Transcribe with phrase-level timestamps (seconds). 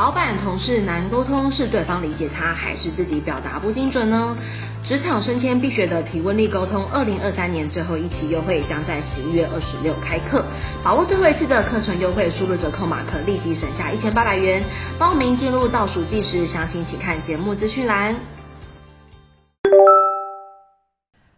[0.00, 4.34] 老板同事难沟通，是对方理解差，还是自己表达不精准呢？
[4.82, 10.42] 职场升迁必学的提问力沟通，二零二三年最后一期优惠将在十一月二十六开课，
[10.82, 14.64] 把握最后一次的课程优惠，输入折扣码可立即省下一千八百元。
[14.98, 18.39] 报名进入倒数计时，详情请看节目资讯栏。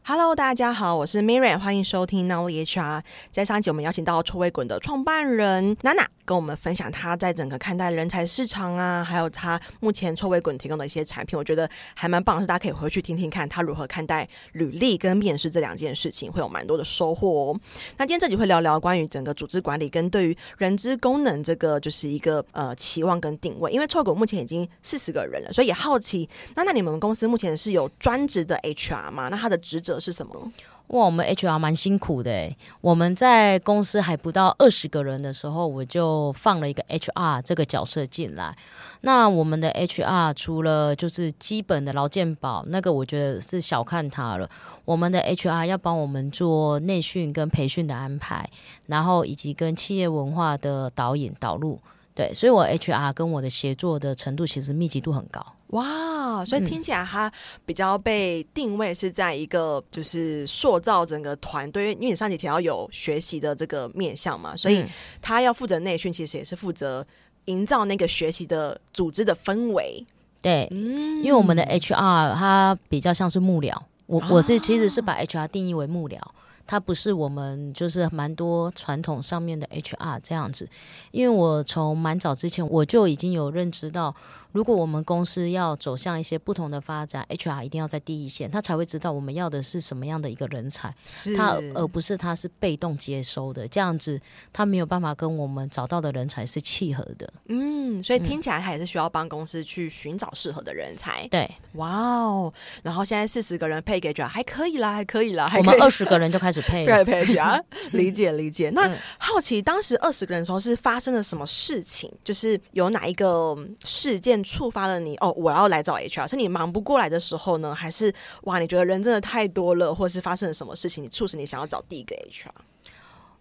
[0.04, 3.04] Hello，大家好，我是 Miriam，欢迎收听 Nowly HR。
[3.30, 6.04] 在上一集，我们邀请到臭味滚的创办人娜娜。
[6.24, 17.60] 跟我们分享他在整个看待人才市场啊，还有他目前臭味滚提供的一些产品，我觉得还蛮棒，是大家可以回去听听看他如何看待履历跟面试这两件事情，会有蛮多的收获哦。
[17.96, 29.26] 那今天这集会聊聊关于整个组织管理跟对于人资功能这个就是一个呃期望跟定位，因为臭味滚目前已经四十个人了，所以也好奇，那那你们公司目前是有专职的 HR 吗？
[29.28, 30.52] 那他的职责是什么？
[30.88, 38.54] 哇，我们 HR 蛮辛苦的，我们在公司还不到二十个人的时候，我就放了一个 HR 这个角色进来。
[39.00, 44.50] 那我们的 HR 除了就是基本的劳健保，那个我觉得是小看他了。
[44.84, 48.50] 我们的 HR 要帮我们做内训跟培训的安排，
[48.88, 51.80] 然后以及跟企业文化的导引导入。
[52.14, 55.42] 对，所以我 HR 跟我的协作的程度其实密集度很高。
[55.72, 57.32] 哇，所以听起来他
[57.64, 64.84] 比较被定位是在一个就是塑造整个团队，因为你上集提到有学习的这个面向嘛，所以
[65.22, 67.06] 他要负责内训，其实也是负责
[67.46, 70.06] 营造那个学习的组织的氛围。
[70.42, 73.74] 对，嗯，因为我们的 HR 他比较像是幕僚，
[74.04, 76.18] 我我是其实是把 HR 定义为幕僚。
[76.64, 80.68] 他不是我们就是蛮多传统上面的 HR 这样子，
[81.10, 84.14] 因为我从蛮早之前我就已经有认知到。
[84.52, 94.20] 如果我们公司要走向一些不同的发展，HR 一定要在第一线，他才会知道我们要的是什么样的一个人才，是他而不是他是被动接收的，这样子
[94.52, 97.32] 他没有办法跟我们找到的人才是契合的。
[97.46, 101.26] 嗯，所以听起来他也是需要帮公司去寻找适合的人才。
[101.28, 102.52] 对，哇哦，
[102.82, 107.62] 然后现在四十个人配给 HR 还可以啦，还可以啦，我们二十个人就开始配了， 配 HR，
[107.92, 108.68] 理解理解。
[108.70, 112.12] 那好奇当时二十个人的时候是发生了什么事情？
[112.22, 114.41] 就是有哪一个事件？
[114.42, 122.50] 触发了你哦，我要来找 HR，是你忙不过来的时候呢，还是哇，你觉得人真的太多了，或是发生了什么事情，你促使你想要找第一个 HR？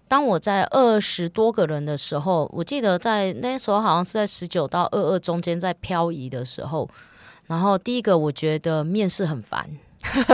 [0.08, 6.90] 当我在二十多个人的时候，我记得在那时候好像是在十九到二二中间在漂移的时候，
[7.46, 9.70] 然后第一个我觉得面试很烦，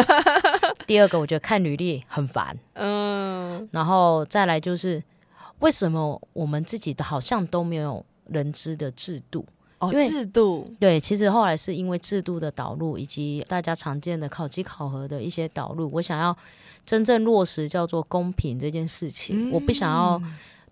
[0.87, 5.03] 第二个我觉得看履历很烦，嗯，然后再来就是
[5.59, 9.45] 为什么我们自己的好像都没有人知的制度？
[9.79, 16.35] 哦，制度对，其实后来是因为制度的导入，以及大家常见的考级考核的一些导入，我想要
[16.85, 19.49] 真正落实叫做公平这件事情。
[19.49, 20.19] 嗯、我不想要，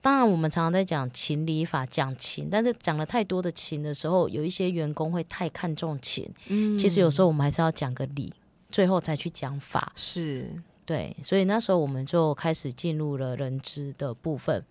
[0.02, 6.28] 当然我们常常在讲情理法讲情，但是讲了太多的情的时候，有一些员工会太看重情。
[6.48, 8.34] 嗯，其实有时候我们还是要讲个理，
[8.70, 9.92] 最后再去讲法。
[9.96, 10.50] 是
[10.84, 14.64] 对，所以那时候我们就开始进入了人知的部分。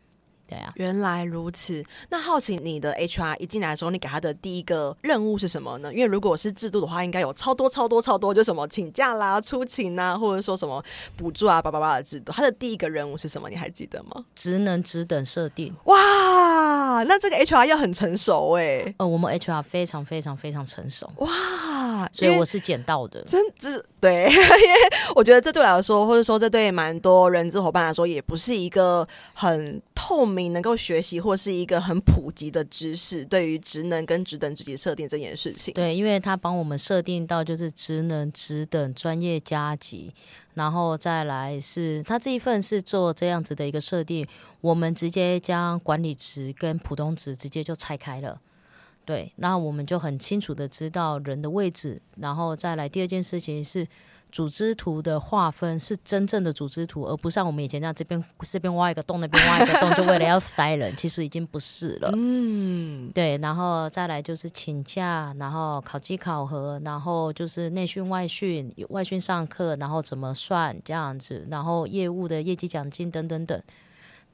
[0.47, 1.83] 对啊，原来如此。
[2.11, 5.93] 那好奇你的 HR 一进来的时候，你给他的第一个任务是什么呢？
[5.93, 10.85] 因为如果是制度的话，应该有超多超多超多，就什么请假啦、出勤啊，或者说什么
[11.17, 12.33] 补助啊、叭叭叭的制度。
[12.33, 13.49] 他的第一个任务是什么？
[13.49, 14.25] 你还记得吗？
[14.35, 15.75] 职能职等设定。
[15.85, 18.95] 哇，那这个 HR 要很成熟哎、欸。
[18.99, 21.11] 呃，我们 HR 非常非常非常成熟。
[21.17, 23.23] 哇，所以我是捡到的。
[23.25, 24.75] 真是对， 因为
[25.15, 30.45] 我觉得这对我来说，或者说这对蛮多人资伙伴来说，也不是一个很透明。
[30.55, 40.15] 能够学习或是一个很普及的知识，对于职能跟职等职级设定这件事情，对，因为他帮我们设定到就是职能、职等、专业加级，
[40.55, 44.25] 然后再来是他这一份是做这样子的一个设定，
[44.61, 48.39] 我们直接将管理职跟普通职直接就拆开了，
[49.05, 53.87] 对，那我们就很清楚的知道人的位置，然后再来第二件事情是。
[54.33, 62.11] 组织图的划分是真正的组织图，而不像我们以前这样这边这边挖一个洞，那边挖一个洞，就为了要塞人，其实已经不是了。
[62.17, 73.63] 嗯，对，然后再来就是请假，然后考绩考核，然后就是内训外训，外训上课，然后怎么算这样子，然后业务的业绩奖金等等等。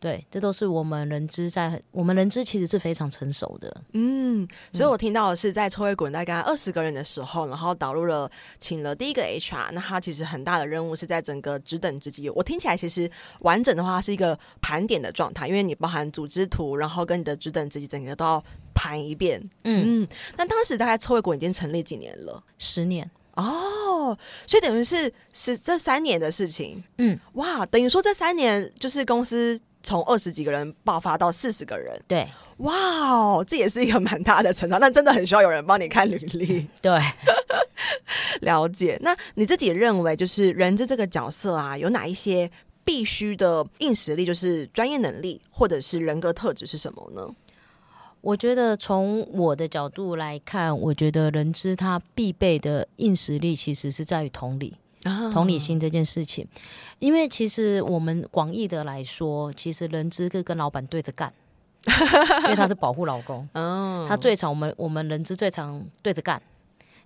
[0.01, 3.83] 对，这都是我们人资在我们人资其实是非常成熟的。
[3.93, 12.31] 嗯，所以我听到的是在臭味滚大概二十个人的时候，然后导入了请了第一个 HR，那他其实很大的任务是在整个职等职级。
[12.31, 13.09] 我听起来其实
[13.41, 18.43] 完整的话是一个盘点的状态，因为你包含组织图，然后跟你的职等职级整个都要
[18.75, 19.39] 盘一遍。
[19.65, 20.09] 嗯嗯，
[20.39, 22.43] 那当时大概臭味滚已经成立几年了？
[22.57, 23.09] 十年。
[23.35, 26.83] 哦，所以等于是是这三年的事情。
[26.99, 32.01] 嗯，哇，等于说这三年就是公司从二十几个人爆发到四十个人。
[32.07, 32.29] 对，
[32.59, 32.75] 哇
[33.11, 36.67] 哦，这也是一个蛮大的成长，但真的很需要有人帮你看履历。
[36.83, 36.99] 对，
[38.43, 38.99] 了解。
[39.03, 42.51] 那你自己认为，就是人资这个角色啊，有哪一些
[42.85, 47.29] 必须的硬实力，就是专业能力或者是人格特质是什么呢？
[48.23, 54.77] 我觉得从我的角度来看，我觉得人资他必备的硬实力，其实是在于同理、啊、
[55.33, 56.47] 同理心这件事情。
[56.99, 61.33] 因为其实我们广义的来说，其实人资可以跟老板对着干，
[62.45, 63.49] 因为他是保护老公。
[63.55, 66.41] 嗯，他最常我们我们人资最常对着干，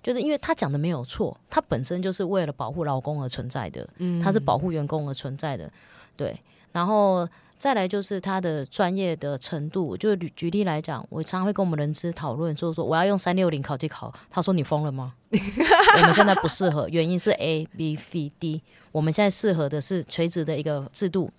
[0.03, 5.71] 就是因为他讲的没有错，他本身就是为了保护老公而存在的，嗯，他是保护员工而存在的，
[6.17, 6.39] 对，
[6.73, 7.29] 然后。
[7.59, 15.15] 再来就是他的专业的程度，就举举例来讲，我常常会跟我们人资讨论，就是说我要用三六零考绩考，他说你疯了吗？
[15.33, 18.63] 我们现在不适合，原因是 A B C D，
[18.93, 21.31] 我们现在适合的是垂直的一个制度。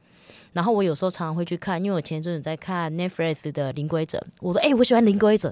[0.54, 5.50] 然后我有时候常常会去看，因为我前一阵子在看 Netflix 的《零规则》，我说哎、欸，我喜欢《零规则》，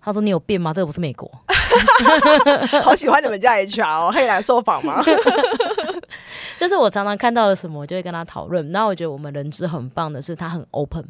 [0.00, 0.72] 他说你有病吗？
[0.72, 1.30] 这个不是美国，
[2.82, 5.04] 好喜欢你们家 HR 哦，可以来受访吗？
[6.60, 8.70] 就是我常常看到了什么，我就会跟他讨论。
[8.70, 11.02] 然后我觉得我们人资很棒的是，他很 open，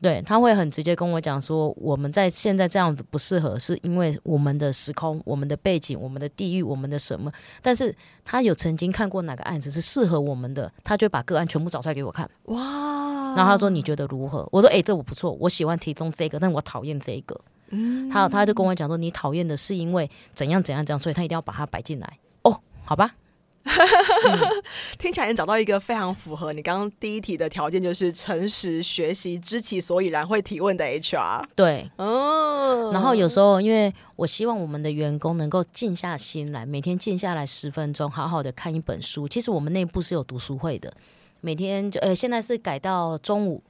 [0.00, 7.32] 对，他会很直接跟我讲说，我们在现在这样子不适合，是因为我们的时空、我们的背景、我们的地域、我们的什么。
[7.60, 7.92] 但是
[8.24, 12.30] 他有曾经看过哪个案子是适合我们的，他就把个案全部找出来给我看。
[12.44, 13.34] 哇！
[13.34, 14.48] 然后他说你觉得如何？
[14.52, 17.40] 我说哎，这我不错，我喜欢其中这个，但我讨厌这个。
[17.70, 22.18] 嗯，他他就跟我讲说，你讨厌的是因为怎样怎样怎样，所以他一定要把它摆进来。
[22.42, 23.16] 哦，好吧。
[23.64, 24.62] 嗯、
[24.98, 31.44] 听起来你找到一个非常符合你刚刚第一题的条件，就是诚实、学习、知其所以然、会提问的 HR。
[31.56, 32.92] 对，嗯。
[32.92, 39.26] 然后有时候，因为我希望我们的员工能够静下心来，每天静下来十分钟，好好的看一本书。
[39.26, 40.92] 其实我们内部是有读书会的，
[41.40, 43.62] 每天就呃，现在是改到中午，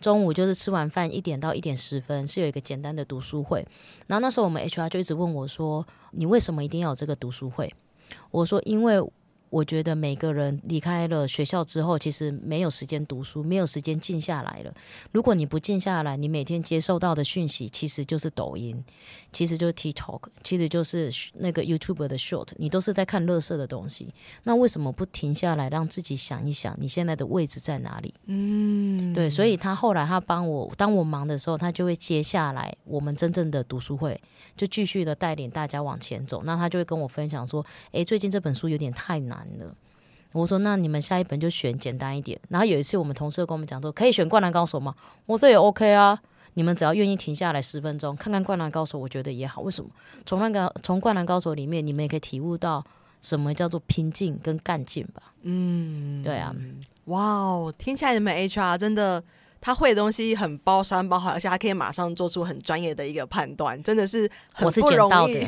[0.00, 3.66] 中午就是吃完饭一点到一点十分是有一个简单的读书会。
[4.06, 7.74] 然后那时候我们 HR 就一直问我说：“你为什么一定要有这个读书会？”
[8.30, 9.02] 我说：“因为。”
[9.52, 14.72] 我觉得每个人离开了学校之后，其实没有时间读书，没有时间静下来了。
[15.10, 18.82] 如果你不静下来，你每天接受到的讯息其实就是抖音，
[19.30, 24.08] 其实就是 TikTok，其实就是那个 YouTube 的 Short，你都是在看乐色的东西。
[24.44, 28.14] 那为什么不停下来，让自己想一想，你现在的位置在哪里？
[28.24, 29.28] 嗯，对。
[29.28, 34.18] 所以他后来他帮我，当我忙的时候，他就会接下来我们真正的读书会，
[34.56, 36.42] 就继续的带领大家往前走。
[36.44, 37.62] 那他就会跟我分享说
[37.92, 39.74] ：“诶，最近这本书有点太难。”了，
[40.32, 42.38] 我说那你们下一本就选简单一点。
[42.48, 44.94] 然后有一次我们同事跟我们讲说，可以选《灌篮高手》吗？
[45.26, 46.20] 我说也 OK 啊，
[46.54, 49.62] 你们只要愿意停下来十分钟看看《灌篮高手》，我觉得也好。
[49.62, 49.90] 为什么？
[50.24, 52.84] 从那个从《灌篮高手》里面，你们也可以体悟到
[53.20, 55.34] 什么叫做拼劲跟干劲吧。
[55.42, 56.54] 嗯，对啊，
[57.06, 59.22] 哇哦，听起来你们 HR 真的。
[59.64, 65.46] 他会的东西很包山包海，而且他可以马上做出很专业的一个判断，真的是很不容易，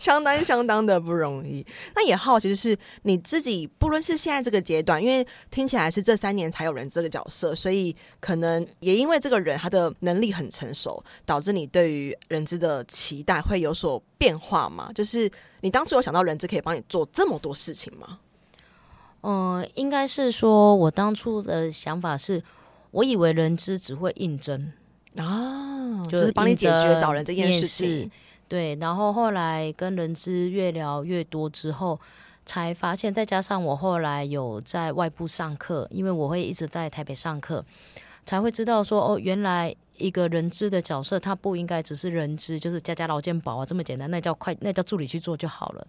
[0.00, 1.64] 相当相当的不容易。
[1.94, 14.92] 那也好奇就是你自己，不论是现在这个阶段，因为听起来是这三年才有人这个角色，所以可能也因为这个人他的能力很成熟，导致你对于人资的期待会有所变化嘛？
[14.92, 15.30] 就是
[15.60, 18.18] 你当初有想到人资可以帮你做这么多事情吗？
[19.20, 22.42] 嗯、呃，应该是说我当初的想法是。
[22.96, 24.72] 我以为人资只会应征
[25.18, 28.10] 啊，就是帮你解决找人这件事情。
[28.48, 32.00] 对，然后后来跟人资越聊越多之后，
[32.46, 37.62] 才发现，再加上我后来有在外部上课，因为我会一直在台北上课，
[38.24, 45.86] 才会知道说哦，原来一个人资的角色，他不应该只是人资，就是家家劳健保啊这么简单，那叫快，那叫助理去做就好了。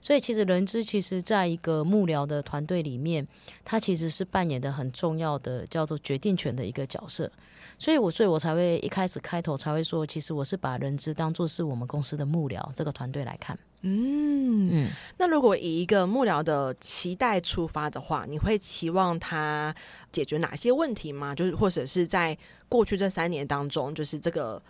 [0.00, 3.26] 所以其实人资其实在一个幕僚的团队里面，
[3.64, 7.30] 他其实是扮演的很重要的叫做决定权的一个角色。
[7.78, 13.56] 所以我所以我才会一开始开头才会说，其实我是把人资当做是我们公司的幕僚这个团队来看。
[13.82, 14.90] 嗯嗯。
[15.16, 19.72] 那如果以一个幕僚的期待出发的话，你会期望他
[20.10, 21.32] 解决哪些问题吗？
[21.32, 22.36] 就是或者是在
[22.68, 24.60] 过去这三年当中，就是这个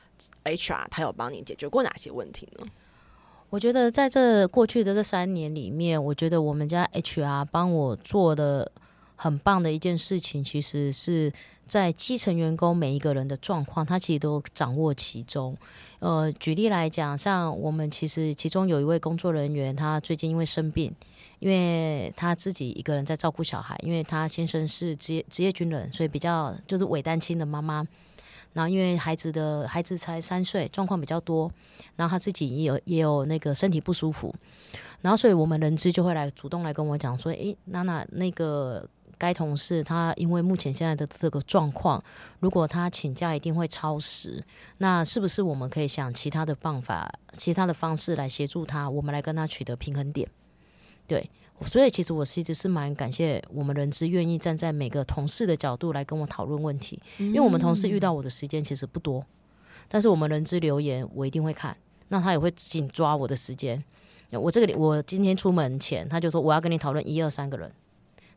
[0.45, 2.67] HR 他有帮你解决过哪些问题呢？
[3.49, 8.71] 我觉得在这过去的这三年里面，我觉得我们家 HR 帮我做的
[9.21, 11.33] 很棒的一件事情，其实是
[11.67, 15.57] 在基层员工每一个人的状况，他其实都掌握其中。
[15.99, 20.95] 呃，举例来讲，像我们其实其中有一位工作人员，他最近因为生病，
[21.41, 27.85] 因为他自己一个人在照顾小孩，因为他先生是职业职业军人，所以比较就是伪单亲的妈妈。
[28.55, 31.53] 然后因为孩子的孩子才三岁，状况比较多，
[31.97, 34.35] 然后他自己也有也有那个身体不舒服，
[35.03, 42.03] 然后所以我们人资就会来主动来跟我讲说，诶，娜娜那个该同事他因为目前现在的这个状况，
[42.41, 44.45] 如果他请假一定会超时，
[44.79, 48.89] 那是不是我们可以想其他的办法、其他的方式来协助他？
[48.89, 50.29] 我们来跟他取得平衡点。
[51.07, 51.31] 对，
[51.63, 59.25] 所以其实我其实是蛮感谢我们人资愿意站在每个同事的角度来跟我讨论问题，因为我们同事遇到我的时间其实不多，
[59.89, 61.77] 但是我们人资留言我一定会看，
[62.09, 63.83] 那他也会紧抓我的时间。
[64.31, 67.73] 我这个我今天出门前，他就说我要跟你讨论一二三个人，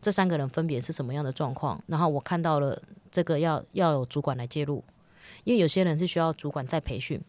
[0.01, 2.81] 这三个人分别是什么样的状况，然后我看到了
[3.11, 4.83] 这个要要有主管来介入，
[5.43, 7.21] 因为有些人是需要主管再培训。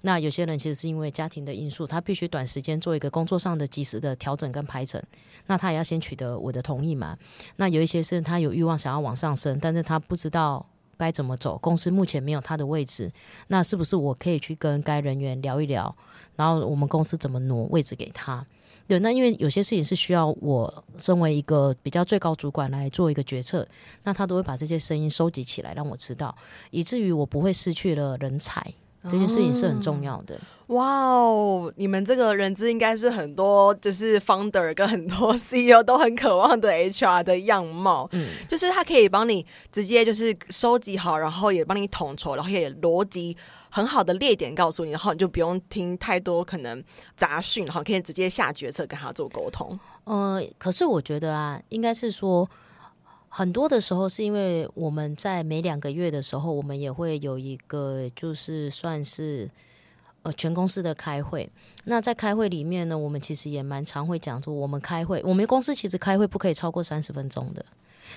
[0.00, 5.00] 那有些人其实是因为家庭的因素，他必须短时间做一个工作上的及时的调整跟排程，
[5.46, 7.16] 那他也要先取得我的同意嘛。
[7.56, 10.66] 那有一些是他有欲望想要往上升，但是他不知道
[10.96, 13.12] 该怎么走，公司目前没有他的位置，
[13.48, 15.94] 那是不是我可以去跟该人员聊一聊，
[16.34, 18.44] 然后我们公司怎么挪位置给他？
[18.88, 23.66] 对，那因为有些事情是需要我身为一个比较最高主管来做一个决策，
[24.04, 26.34] 那他都会把这些声音收集起来让我知道，
[26.70, 28.72] 以至于我不会失去了人才。
[29.08, 30.36] 这件事情是很重要的。
[30.66, 38.08] 哇哦，你们这个人资应该是很多就是 founder 跟很多 CEO 都很渴望的 HR 的样貌。
[38.10, 43.36] 嗯，就是他可以帮你直接就是收集好，然后也帮你统筹，然后也逻辑
[43.76, 46.82] 很好的列点告诉你，然后你就不用听太多可能
[47.14, 49.78] 杂讯，然后可以直接下决策跟他做沟通。
[50.04, 52.48] 呃，可是我觉得啊，应该是说。
[53.28, 59.46] 很多的时候是因为我们在每两个月的时候，我们也会有一个就是算是
[60.22, 61.46] 呃全公司的开会。
[61.84, 67.62] 那在开会里面呢，我们其实也蛮常会讲说，我们开会，我们公司其实开会不可以超过三十分钟的，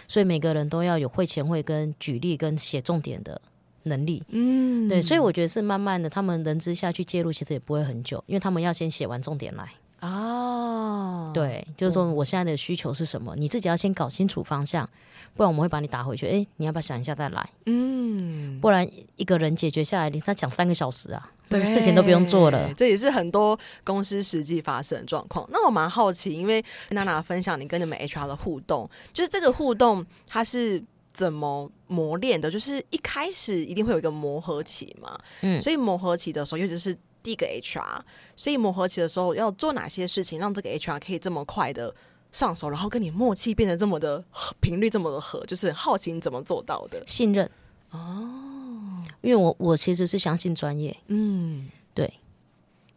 [0.07, 3.41] 所以每个人都要有会前会跟举例跟写重点的
[3.89, 4.23] 能力。
[4.29, 9.69] 嗯，对，所以我觉得是慢慢的，他们人之下去介入，其实也不会很久，因为他们要先写完重点来。
[10.01, 14.89] 哦，对，就是说我现在的需求是什么，你自己要先搞清楚方向。
[15.35, 16.25] 不然我们会把你打回去。
[16.25, 17.49] 哎，你要不要想一下再来？
[17.65, 22.73] 嗯，不然一个人解决下来，你再讲三个小时啊，对，事情都不用做了。
[22.73, 25.47] 这也是很多公司实际发生的状况。
[25.51, 30.81] 那我蛮好奇，因为娜娜分享你跟你们 HR 的互动，就是这个互动它是
[31.13, 32.49] 怎么磨练的？
[32.49, 35.19] 就是一开始一定会有一个磨合期嘛。
[35.41, 38.01] 嗯，所以磨合期的时候，尤其是第一个 HR，
[38.35, 41.93] 所以磨合期的时候要做哪些事情，让这个 HR 可以这么快的？
[42.31, 44.23] 上手，然后跟你默契变得这么的
[44.59, 47.03] 频率这么的合，就是很好奇你怎么做到的？
[47.07, 47.49] 信任
[47.89, 52.07] 哦，因为我我其实是相信专业，嗯，对，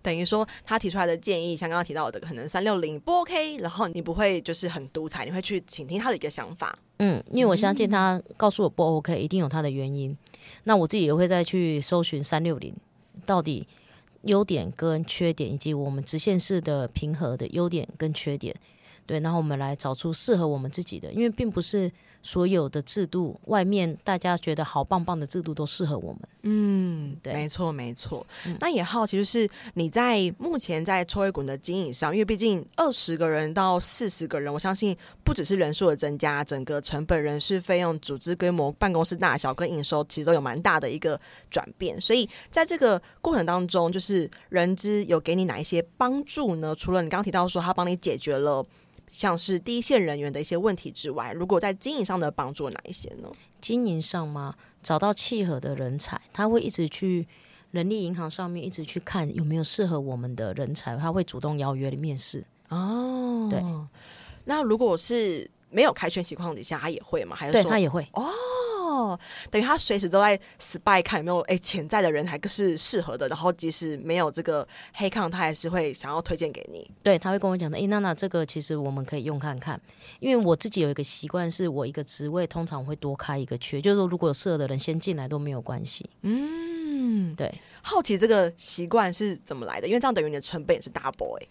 [0.02, 10.16] 等于说他提出来的建议，像刚刚提到的，可能三六零不 OK，然后你不会就是很独裁，你会去倾听他的一个想法，嗯，因为我相信他告诉我不 OK，一定有他的原因。
[10.64, 12.74] 那我自己也会再去搜寻三六零
[13.24, 13.66] 到底
[14.22, 18.54] 优点跟缺点，以及我们直线式的平和的优点跟缺点。
[19.06, 21.90] 对，然后我们来找出适合我们自己的，因为并不是
[22.22, 26.20] 所有的制度，外面大家觉得好棒棒的制度都适合我们。
[26.42, 28.24] 嗯，对，没错，没错。
[28.46, 42.00] 嗯、那也好奇，就是你在目前在抽一滚的经营上，因为毕竟二十个人到四十个人，我相信不只是人数的增加，整个成本、人事费用、组织规模、办公室大小跟营收，其实都有蛮大的一个转变。
[42.00, 46.74] 所以在这个过程当中，就是人资有给你哪一些帮助呢？
[46.76, 48.64] 除了你刚刚提到说他帮你解决了。
[49.12, 53.30] 像是第一线人员的一些问题之外，如果在经营上的帮助哪一些呢？
[53.60, 54.54] 经营上吗？
[54.82, 57.28] 找到契合的人才，他会一直去
[57.70, 62.42] 人力银行上面一直去看有没有适合我们的人才，他会主动邀约的面试。
[62.70, 63.62] 哦，对。
[64.44, 67.36] 那如果是没有开圈情况底下，他也会吗？
[67.36, 68.08] 还是他也会？
[68.14, 68.30] 哦。
[68.92, 69.18] 哦，
[69.50, 76.88] 等于他随时都在 spy 看有没有哎潜在的人还是适合的，然后即使没有这个黑抗，他还是会想要推荐给你。
[77.02, 79.80] 对，他会跟我讲的，哎，娜娜，这个其实我们可以用看看，
[80.20, 86.08] 因为我自己有一个习惯，是我一个职位通常会多开一个缺，就是说如果有适合的人先进来都没有关系。
[86.22, 87.52] 嗯，对。
[87.80, 89.86] 好奇这个习惯是怎么来的？
[89.88, 91.46] 因为这样等于你的成本也是 double 哎。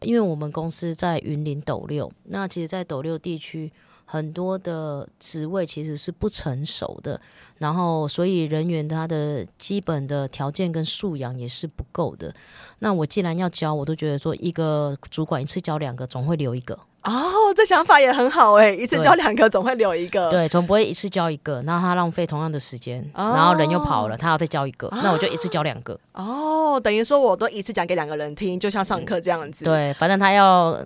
[0.00, 3.72] 因为我们公司在云林斗六，那其实，在斗六地区。
[4.06, 7.20] 很多的职位其实是不成熟的，
[7.58, 12.32] 然后所以人员他的基本的条件跟素养也是不够的。
[12.78, 16.78] 那我既然要教，我都觉得说一个主管一次教两个，总会留一个。
[17.02, 20.30] 哦，这想法也很好哎，一次教两个总会留一个。
[20.30, 25.98] 对，总不会一次教一个，然后他浪费同样的时间，哦、然后人又跑了，他要再教一个，哦、那我就一次教两个。
[26.12, 29.64] 哦，等于说我都一次讲给两个人听，就像上课这样子。
[29.64, 30.78] 嗯、对，反正他要。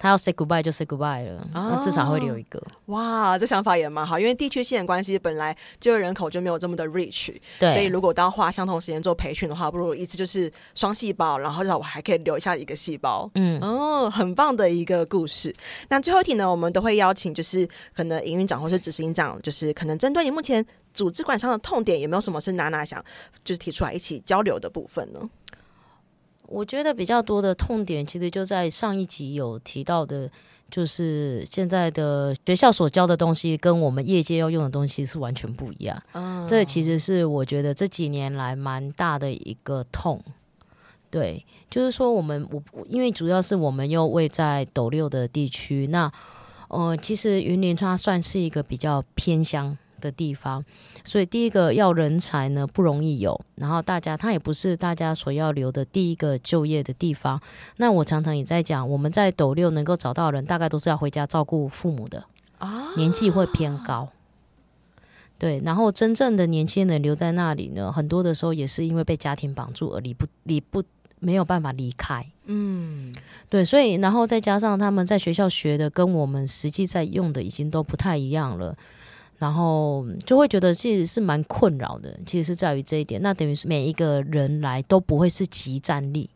[0.00, 2.60] 他要 say goodbye 就 say goodbye 了，至少会留一个。
[2.86, 13.30] 哇，这想法也蛮好，因为地区性的关系本来就人口就没有这么的 rich，对，所以如果都要花相同时间做培训的话，不如一次就是双细胞，然后至少我还可以留下一个细胞。
[13.34, 15.54] 嗯，哦，很棒的一个故事。
[15.90, 20.64] 那最后一题呢，我们都会邀请就是可能营运长或是执行长，就是可能针对你目前
[20.94, 23.04] 组织管上的痛点，有没有什么是娜娜想
[23.44, 25.20] 就是提出来一起交流的部分呢？
[26.50, 30.28] 我觉得比较多的痛点，其实就在上一集有提到的，
[30.68, 36.02] 就是现在的学校所教的东西，跟我们业界要用的东西是完全不一样。
[36.12, 40.20] 嗯，这其实是我觉得这几年来蛮大的一个痛。
[41.08, 46.12] 对，就是说我们我因为主要是我们又位在斗六的地区，那
[46.68, 50.64] 呃，其实云林它算是一个比较偏乡的地方，
[51.04, 57.40] 所以第一个要人才呢不容易有，然后大家他也不是大家所要留的第一个就业的地方。
[57.76, 62.24] 那我常常也在讲，我们在斗六能够找到人，大概都是要回家照顾父母的
[62.58, 64.08] 啊，年纪会偏高。
[65.38, 70.82] 对，然后真正的年轻人留在那里呢，很多的时候也是因为被家庭绑住而离不离不
[71.18, 72.26] 没有办法离开。
[72.44, 73.14] 嗯，
[73.48, 78.76] 对，所以然后再加上他们在学校学的跟我们实际在用的已经都不太一样了。
[79.40, 83.20] 然后就会觉得其实是蛮困扰的，其实是在于这一点。
[83.22, 86.28] 那等于是每一个人来都不会是即战力，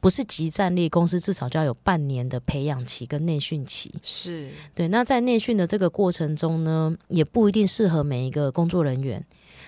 [0.00, 3.90] 不是即战力，公司至少就要有半年的培养期跟内训期。
[4.02, 4.86] 是对。
[4.88, 9.24] 那在内训的这个过程中呢，也不一定适合每一个工作人员。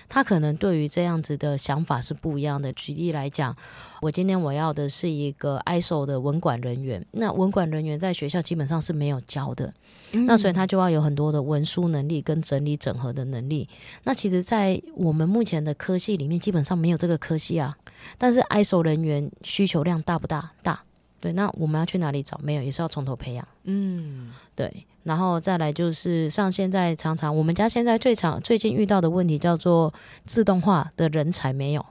[0.09, 2.73] 他可能对于这样子的想法是不一样的。
[2.73, 3.55] 举例来讲，
[4.01, 9.73] 我今天我要的是一个 ISO 的文管人员，那文管人员在学校基本上是没有教的，
[10.13, 13.69] 嗯、那所以他就要有很多的文书能力跟整理整合的能力。
[14.03, 17.77] 那其实，在我们目前的科系里面，基本上没有这个科系啊。
[18.17, 20.51] 但是 ISO 人员需求量大不大？
[20.63, 20.83] 大。
[21.21, 22.39] 对，那我们要去哪里找？
[22.41, 23.45] 没有，也是要从头培养。
[23.65, 24.85] 嗯，对。
[25.09, 29.91] 然后再来就是像现在常常我们家现在最常最近遇到的问题叫做
[30.23, 31.83] 自动化的人才没有。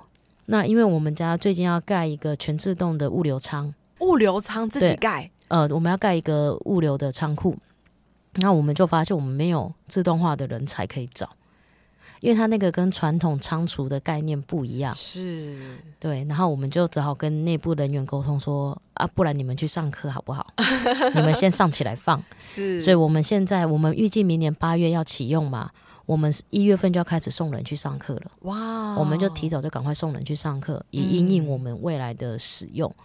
[0.47, 5.29] 那因为我们家最近要盖一个全自动的物流仓，物流仓自己盖。
[5.49, 7.57] 呃，我们要盖一个物流的仓库，
[8.35, 11.29] 那我们就发现我们没有自动化的人才可以找。
[12.21, 15.57] 因为他那个跟传统仓储的概念不一样，是
[16.01, 20.47] 对，然后我们就只好跟内部人员沟通说啊，不然你们去上课好不好？
[21.15, 22.23] 你们先上起来放。
[22.39, 25.71] 是，所以我们现在我们预计明年八月要启用嘛，
[26.07, 28.31] 我们一月份就要开始送人去上课了。
[28.43, 32.89] 哇，我们就提早就赶快送人去上课，以应应我们未来的使用。
[32.99, 33.05] 嗯、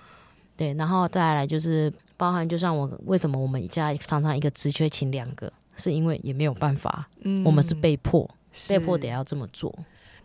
[0.58, 8.30] 对，然后再来就是包含，就像我为什么我们家常常一个职缺请两个，是因为也没有办法，嗯、我们是被迫。
[8.70, 9.74] 被迫得要这么做。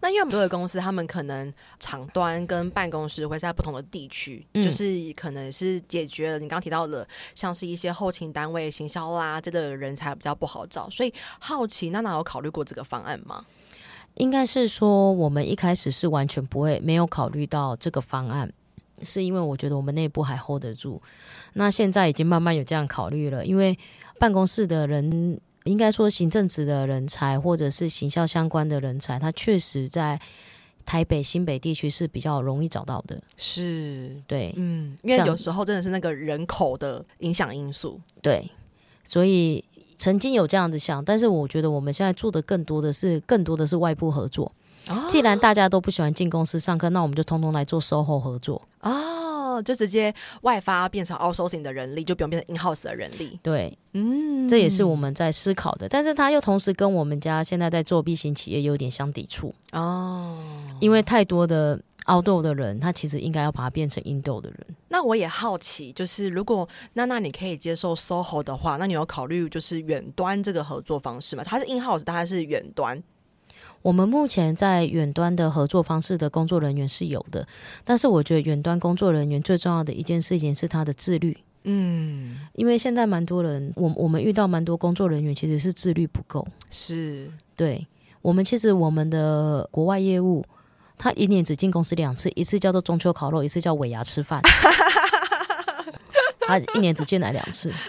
[0.00, 10.88] 那因为很多的公司，他们可能厂端跟办公室会在不同的地区，嗯、就是可能是解决了你刚刚提到的，像是一些后勤单位、行销啦，这个人才比较不好找。
[10.88, 13.44] 所以好奇，娜娜有考虑过这个方案吗？
[14.14, 18.52] 应该是说，我们一开始是完全不会没有考虑到这个方案，
[19.02, 21.02] 是因为我觉得我们内部还 hold 得住。
[21.54, 23.76] 那现在已经慢慢有这样考虑了，因为
[24.20, 25.40] 办公室的人。
[25.68, 30.18] 应该说，行政职的人才或者是行销相关的人才，他确实在
[30.86, 33.20] 台北、新北地区是比较容易找到的。
[33.36, 38.00] 是，对，嗯，因为有时候真的是那个人口的影响因素。
[38.22, 38.50] 对，
[39.04, 39.62] 所以
[39.98, 44.50] 曾经有这样子想，但是我觉得我们现在做的更多的是，更多的是外部合作。
[44.88, 48.62] 哦，既然大家都不喜欢进公司上课，那我们就通通来做 SOHO 合作。
[48.80, 49.27] 哦。
[49.62, 53.38] 就直接外发变成 outsourcing 的人力，就不用变成 in house 的人力。
[53.42, 55.88] 对，嗯，这也是我们在思考的。
[55.88, 60.38] 但是它又同时跟我们家现在在做 B 型企业有点相抵触哦，
[60.80, 64.66] 因为太多的 outdoor 的人，他其实应该要把它变成 indoor 的人。
[64.88, 71.44] 那我也好奇，就是如果娜娜你可以接受 SOHO 的话，那你有考虑就是远端这个合作方式吗？
[71.44, 73.02] 它是 in house，但它是远端。
[73.88, 77.48] 我们目前在远端的合作方式的工作人员是有的，
[77.84, 81.34] 但是我觉得远端工作人员最重要的一件事情是他的自律。
[81.62, 86.46] 嗯，因为现在蛮多人，我我们遇到蛮多工作人员其实是自律不够。
[86.70, 87.86] 是，对，
[88.20, 90.44] 我们其实我们的国外业务，
[90.98, 94.42] 他一年只进公司两次，一次叫做中秋烤肉，一次叫尾牙吃饭。
[96.46, 97.72] 他一年只进来两次。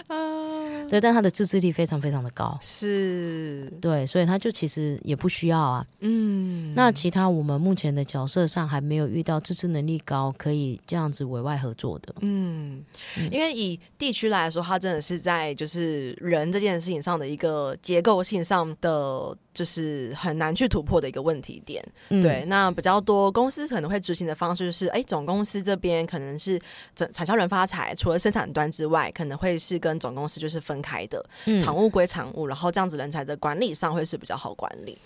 [0.90, 5.86] 对，但他的自制力非常非常的高，是对，所以他就其实也不需要啊。
[6.00, 12.12] 嗯，那其他我们目前的角色上还没有遇到自制能力高，可以这样子委外合作的。
[12.22, 12.84] 嗯，
[13.16, 21.84] 嗯，因为以地区来说，它真的是在就是人这件事情上的一个结构性上的就是很难去突破的一个问题点。
[22.08, 26.60] 嗯、对，那比较多公司可能会执行的方式就是，哎，总公司这边可能是
[26.94, 34.96] 整产销人发财，除了生产端之外，可能会是跟总公司就是分开的，嗯、常务归厂务，然后这样子人才的管理上会是比较好管理。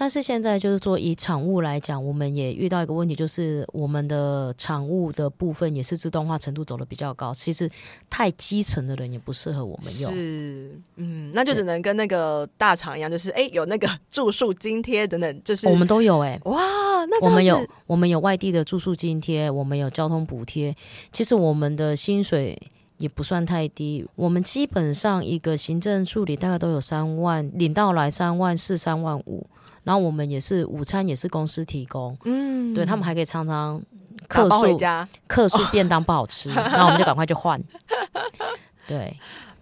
[0.00, 7.34] 但是现在就是说，以厂务来讲，我们也遇到一个问题，就是我们的厂务的部分也是自动化程度走的比较高。
[7.34, 7.68] 其实
[8.08, 10.12] 太基层的人也不适合我们用。
[10.12, 16.40] 是，嗯，那就只能跟那个大厂一样，就是哎，有那个住宿津贴等等，就是我们都有哎、欸。
[16.48, 16.60] 哇，
[17.06, 20.72] 那我们有我们有外地的住宿津贴，我们有交通补贴。
[21.10, 22.56] 其实我们的薪水
[22.98, 29.44] 也不算太低，我们基本上一个行政助理大概都有三万，领到来三万四、三万五。
[29.88, 33.80] 然后我们也是午餐也是公司提供，嗯，对他们还可以常常
[34.28, 34.76] 客数，
[35.26, 37.58] 客数便当不好吃， 那、哦、我们就赶快去换，
[38.86, 39.16] 对。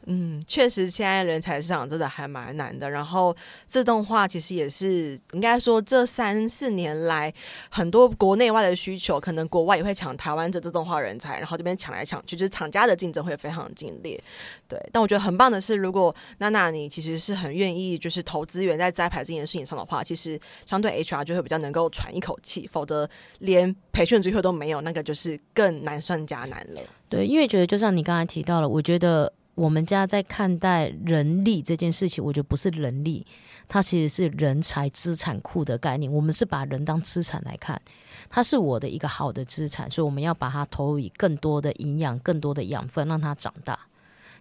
[0.09, 2.89] 嗯，确实，现在人才市场真的还蛮难的。
[2.89, 7.33] 然后自动化其实也是应该说，这三四年来
[7.69, 14.23] 很多国内外的需求，可能国外也会抢台湾这自动化人才，然后这边抢来抢去，就是厂家的竞争会非常激烈。
[14.69, 26.81] 对，但我觉得很棒的是，如果娜娜你其实是很愿意就是投资源在栽培这件事情上的话，其实相对 HR 就会比较能够喘一口气，否则连培训机会都没有，那个就是更难上加难了。
[27.09, 29.33] 对，因为觉得就像你刚才提到了，我觉得。
[29.57, 33.27] 我们家在看待人力这件事情，我觉得不是人力，
[33.67, 36.13] 它其实是人才资产库的概念。
[36.13, 37.81] 我们是把人当资产来看，
[38.29, 43.79] 它是我的一个好的资产，所以我们要把它投入以更多的营养、更多的养分，让它长大。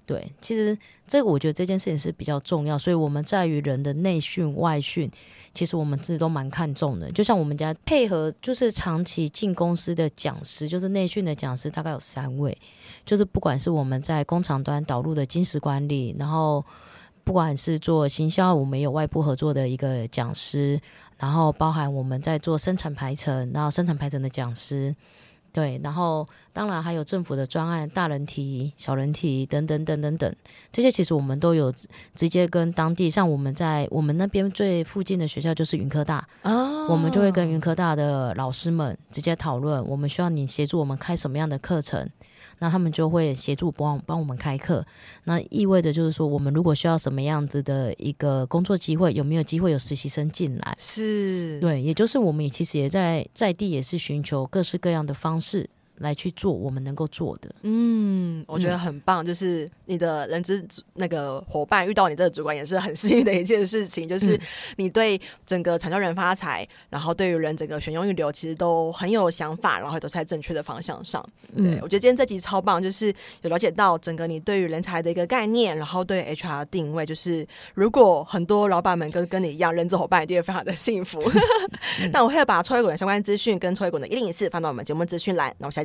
[0.06, 5.10] 对，其实这个我觉得这件事情是比较重要，所以我们在于人的内训、外训，
[5.51, 7.10] 其实我们自己都蛮看重的。
[7.12, 12.56] 就像我们家配合，就是长期进公司的讲师，就是内训的讲师，大概有三位。
[13.05, 16.65] 就是不管是我们在工厂端导入的金石管理，然后
[17.23, 20.79] 不管是做行销，我们有外部合作的一个讲师，
[21.17, 24.95] 然后包含我们在做生产排程，然后生产排程的讲师，
[25.51, 30.35] 对，然后当然还有政府的专案，大人提、小人提等等等等等，
[30.71, 31.73] 这些其实我们都有
[32.13, 42.09] 直接跟当地，像我们在我们那边最附近的学校就是云科大，哦，我们就会跟云科大的老师们直接讨论，我们需要你协助我们开什么样的课程。
[42.59, 44.85] 那他们就会协助帮帮我们开课，
[45.25, 50.75] 那意味着就是说，我们如果需要什么样子的一个工作机会，有没有机会有实习生进来？
[50.77, 55.69] 是对，也就是我们也其实也在在地也是寻求各式各样的方式。
[55.99, 59.23] 来去做我们能够做的，嗯，我觉得很棒。
[59.23, 64.38] 嗯、就是你的人资那个伙伴遇到你这个主管也是很幸运的一件事情，就是
[64.75, 71.23] 你对整个产教人发财，然后对于人整个选用预留其实都很有想法，然后都是在正确的方向上。
[71.55, 81.21] 对、嗯、我觉得今天这集超棒，就是有了解到整个你对于人才的一个概念，然后对 HR 的定位，就是如果很多老板们跟跟你一样，人资伙伴一定会非常的幸福。
[82.12, 85.85] 那、嗯、我会把抽滚的相关资讯跟抽滚的一零一四放到我们节目资讯栏，那我下。